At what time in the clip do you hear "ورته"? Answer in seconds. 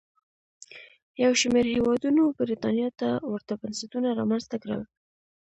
3.31-3.53